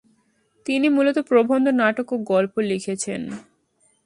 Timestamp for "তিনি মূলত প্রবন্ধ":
0.65-1.65